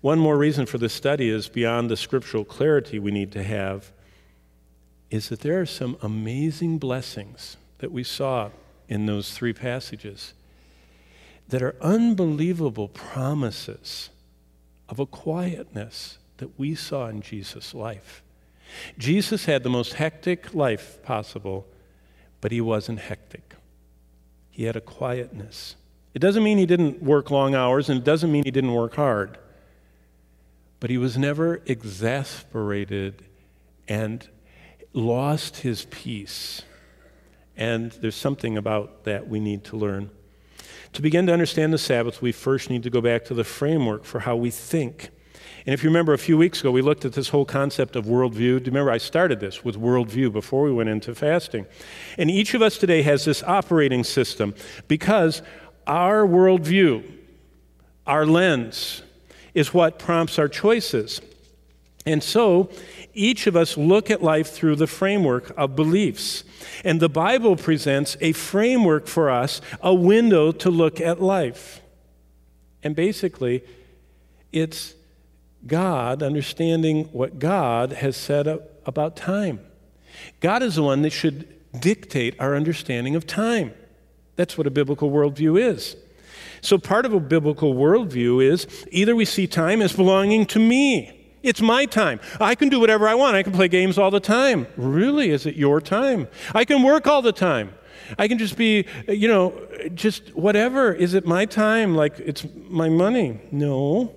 [0.00, 3.90] One more reason for this study is beyond the scriptural clarity we need to have
[5.10, 8.50] is that there are some amazing blessings that we saw
[8.88, 10.34] in those three passages
[11.48, 14.10] that are unbelievable promises
[14.88, 18.22] of a quietness that we saw in Jesus' life.
[18.98, 21.66] Jesus had the most hectic life possible,
[22.40, 23.54] but he wasn't hectic.
[24.50, 25.74] He had a quietness.
[26.14, 28.94] It doesn't mean he didn't work long hours, and it doesn't mean he didn't work
[28.94, 29.38] hard.
[30.80, 33.24] But he was never exasperated
[33.88, 34.28] and
[34.92, 36.62] lost his peace.
[37.56, 40.10] And there's something about that we need to learn.
[40.92, 44.04] To begin to understand the Sabbath, we first need to go back to the framework
[44.04, 45.10] for how we think.
[45.66, 48.06] And if you remember a few weeks ago, we looked at this whole concept of
[48.06, 48.34] worldview.
[48.34, 51.66] Do you remember I started this with worldview before we went into fasting?
[52.16, 54.54] And each of us today has this operating system
[54.86, 55.42] because
[55.86, 57.04] our worldview,
[58.06, 59.02] our lens,
[59.58, 61.20] is what prompts our choices.
[62.06, 62.70] And so,
[63.12, 66.44] each of us look at life through the framework of beliefs.
[66.84, 71.82] And the Bible presents a framework for us, a window to look at life.
[72.84, 73.64] And basically,
[74.52, 74.94] it's
[75.66, 78.46] God understanding what God has said
[78.86, 79.58] about time.
[80.38, 81.48] God is the one that should
[81.78, 83.74] dictate our understanding of time.
[84.36, 85.96] That's what a biblical worldview is.
[86.60, 91.18] So, part of a biblical worldview is either we see time as belonging to me,
[91.42, 92.20] it's my time.
[92.40, 93.36] I can do whatever I want.
[93.36, 94.66] I can play games all the time.
[94.76, 95.30] Really?
[95.30, 96.28] Is it your time?
[96.54, 97.74] I can work all the time.
[98.18, 100.92] I can just be, you know, just whatever.
[100.92, 101.94] Is it my time?
[101.94, 103.40] Like it's my money?
[103.52, 104.14] No.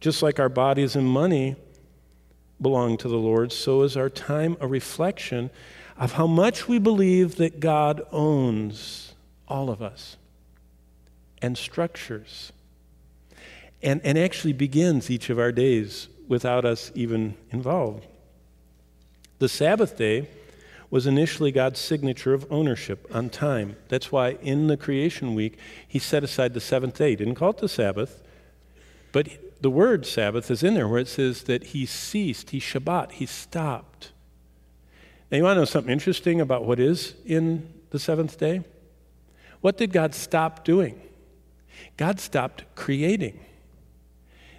[0.00, 1.56] Just like our bodies and money
[2.60, 5.50] belong to the Lord, so is our time a reflection
[5.96, 9.14] of how much we believe that God owns
[9.48, 10.16] all of us
[11.42, 12.52] and structures
[13.82, 18.06] and, and actually begins each of our days without us even involved.
[19.38, 20.28] The Sabbath day
[20.90, 23.76] was initially God's signature of ownership on time.
[23.88, 27.10] That's why in the creation week, he set aside the seventh day.
[27.10, 28.22] He didn't call it the Sabbath,
[29.12, 29.28] but
[29.60, 33.26] the word Sabbath is in there where it says that he ceased, he Shabbat, he
[33.26, 34.12] stopped.
[35.30, 38.62] Now, you want to know something interesting about what is in the seventh day?
[39.60, 41.00] What did God stop doing?
[41.96, 43.38] God stopped creating.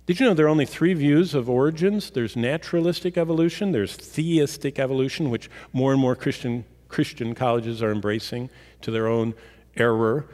[0.05, 2.11] Did you know there are only three views of origins?
[2.11, 8.49] There's naturalistic evolution, there's theistic evolution, which more and more Christian, Christian colleges are embracing
[8.81, 9.33] to their own
[9.75, 10.27] error.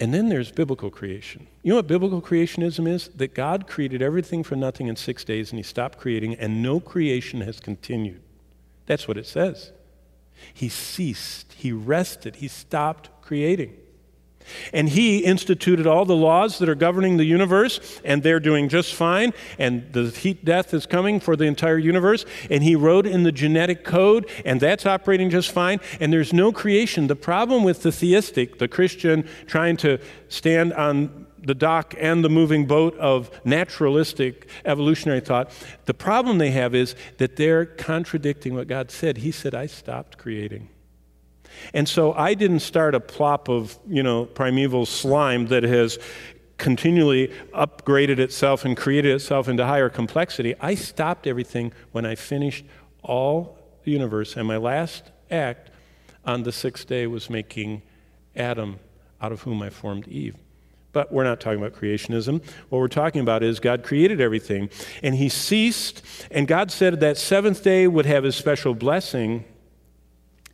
[0.00, 1.46] And then there's biblical creation.
[1.62, 3.08] You know what biblical creationism is?
[3.08, 6.80] That God created everything from nothing in six days and he stopped creating, and no
[6.80, 8.22] creation has continued.
[8.86, 9.72] That's what it says.
[10.54, 13.76] He ceased, he rested, he stopped creating.
[14.72, 18.94] And he instituted all the laws that are governing the universe, and they're doing just
[18.94, 19.32] fine.
[19.58, 22.24] And the heat death is coming for the entire universe.
[22.50, 25.80] And he wrote in the genetic code, and that's operating just fine.
[26.00, 27.06] And there's no creation.
[27.06, 29.98] The problem with the theistic, the Christian trying to
[30.28, 35.50] stand on the dock and the moving boat of naturalistic evolutionary thought,
[35.86, 39.18] the problem they have is that they're contradicting what God said.
[39.18, 40.68] He said, I stopped creating.
[41.74, 45.98] And so I didn't start a plop of, you know, primeval slime that has
[46.56, 50.54] continually upgraded itself and created itself into higher complexity.
[50.60, 52.64] I stopped everything when I finished
[53.02, 54.36] all the universe.
[54.36, 55.70] And my last act
[56.24, 57.82] on the sixth day was making
[58.36, 58.78] Adam,
[59.20, 60.36] out of whom I formed Eve.
[60.92, 62.42] But we're not talking about creationism.
[62.68, 64.70] What we're talking about is God created everything,
[65.02, 69.44] and He ceased, and God said that seventh day would have His special blessing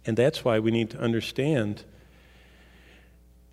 [0.07, 1.85] and that's why we need to understand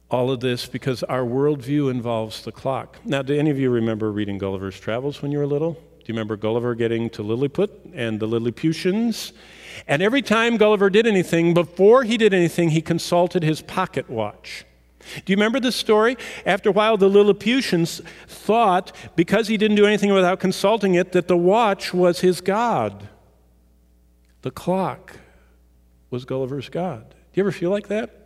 [0.10, 3.00] all of this because our worldview involves the clock.
[3.06, 5.74] Now, do any of you remember reading Gulliver's Travels when you were little?
[5.74, 9.32] Do you remember Gulliver getting to Lilliput and the Lilliputians?
[9.88, 14.66] And every time Gulliver did anything, before he did anything, he consulted his pocket watch.
[15.00, 16.18] Do you remember the story?
[16.46, 21.28] After a while, the Lilliputians thought, because he didn't do anything without consulting it, that
[21.28, 23.08] the watch was his God.
[24.42, 25.18] The clock
[26.12, 27.10] was Gulliver's God.
[27.10, 28.18] Do you ever feel like that?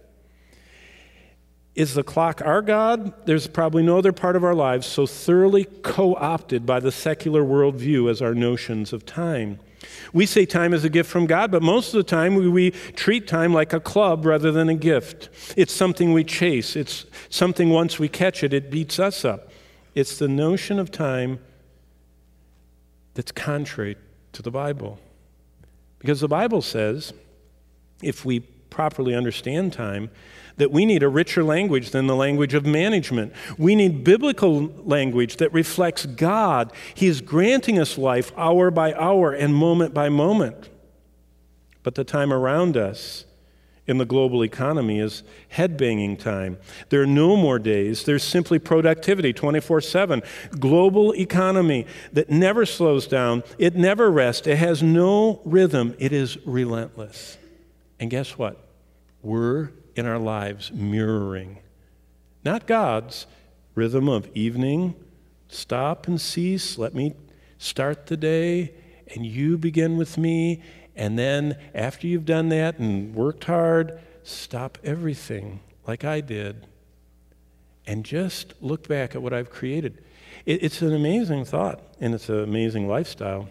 [1.75, 3.25] Is the clock our God?
[3.25, 7.43] There's probably no other part of our lives so thoroughly co opted by the secular
[7.43, 9.59] worldview as our notions of time.
[10.13, 12.71] We say time is a gift from God, but most of the time we, we,
[12.71, 15.29] treat time like a club rather than a gift.
[15.55, 19.49] It's something we chase, it's something once we catch it, it beats us up.
[19.93, 21.39] It's the notion of time
[23.13, 23.97] that's contrary
[24.33, 24.99] to the Bible.
[25.99, 27.13] Because the Bible says,
[28.01, 30.09] if we properly understand time
[30.57, 33.33] that we need a richer language than the language of management.
[33.57, 36.71] We need biblical language that reflects God.
[36.94, 40.69] He is granting us life hour by hour and moment by moment.
[41.83, 43.25] But the time around us
[43.88, 46.57] in the global economy is headbanging time.
[46.89, 48.03] There are no more days.
[48.03, 50.24] There's simply productivity 24 7.
[50.57, 56.38] Global economy that never slows down, it never rests, it has no rhythm, it is
[56.45, 57.38] relentless.
[58.06, 58.60] And guess what?
[59.24, 61.57] We're in our lives mirroring,
[62.44, 63.25] not God's
[63.74, 64.94] rhythm of evening,
[65.48, 67.16] stop and cease, let me
[67.57, 68.75] start the day,
[69.16, 70.62] and you begin with me.
[70.96, 76.68] And then after you've done that and worked hard, stop everything like I did
[77.88, 80.04] and just look back at what I've created.
[80.46, 83.50] It, it's an amazing thought and it's an amazing lifestyle.